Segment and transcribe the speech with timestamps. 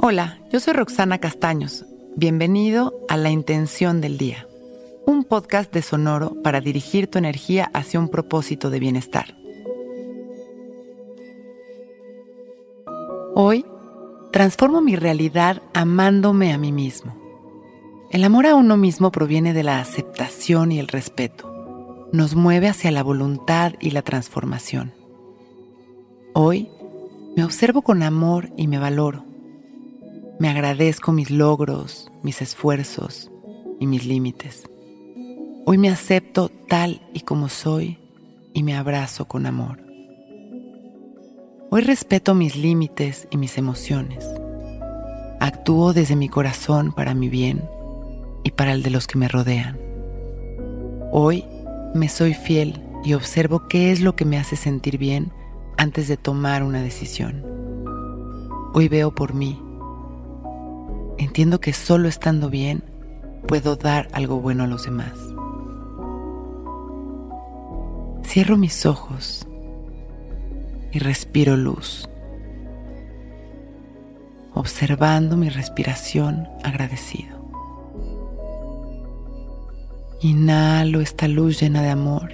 [0.00, 1.84] Hola, yo soy Roxana Castaños.
[2.14, 4.46] Bienvenido a La Intención del Día,
[5.06, 9.34] un podcast de Sonoro para dirigir tu energía hacia un propósito de bienestar.
[13.34, 13.66] Hoy,
[14.30, 17.16] transformo mi realidad amándome a mí mismo.
[18.12, 22.06] El amor a uno mismo proviene de la aceptación y el respeto.
[22.12, 24.92] Nos mueve hacia la voluntad y la transformación.
[26.34, 26.70] Hoy,
[27.36, 29.27] me observo con amor y me valoro.
[30.40, 33.28] Me agradezco mis logros, mis esfuerzos
[33.80, 34.70] y mis límites.
[35.66, 37.98] Hoy me acepto tal y como soy
[38.54, 39.82] y me abrazo con amor.
[41.70, 44.24] Hoy respeto mis límites y mis emociones.
[45.40, 47.68] Actúo desde mi corazón para mi bien
[48.44, 49.76] y para el de los que me rodean.
[51.10, 51.44] Hoy
[51.94, 55.32] me soy fiel y observo qué es lo que me hace sentir bien
[55.76, 57.44] antes de tomar una decisión.
[58.72, 59.60] Hoy veo por mí.
[61.18, 62.84] Entiendo que solo estando bien
[63.48, 65.12] puedo dar algo bueno a los demás.
[68.24, 69.46] Cierro mis ojos
[70.92, 72.08] y respiro luz,
[74.54, 77.36] observando mi respiración agradecido.
[80.20, 82.32] Inhalo esta luz llena de amor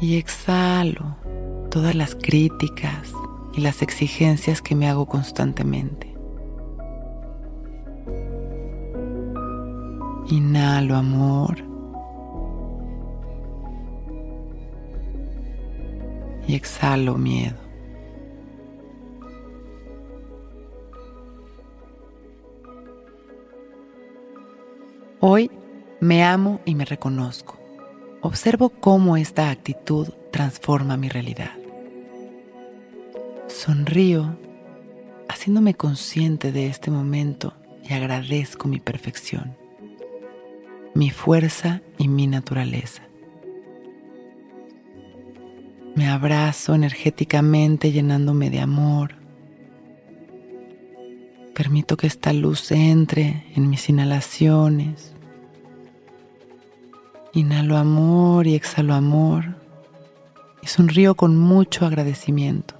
[0.00, 1.16] y exhalo
[1.70, 3.12] todas las críticas
[3.52, 6.14] y las exigencias que me hago constantemente.
[10.28, 11.56] Inhalo amor
[16.46, 17.56] y exhalo miedo.
[25.22, 25.50] Hoy
[26.00, 27.58] me amo y me reconozco.
[28.22, 31.59] Observo cómo esta actitud transforma mi realidad.
[33.70, 34.36] Sonrío,
[35.28, 37.54] haciéndome consciente de este momento
[37.88, 39.56] y agradezco mi perfección,
[40.92, 43.04] mi fuerza y mi naturaleza.
[45.94, 49.14] Me abrazo energéticamente llenándome de amor.
[51.54, 55.14] Permito que esta luz entre en mis inhalaciones.
[57.34, 59.44] Inhalo amor y exhalo amor
[60.60, 62.79] y sonrío con mucho agradecimiento.